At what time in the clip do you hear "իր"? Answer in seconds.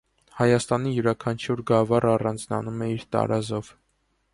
2.97-3.09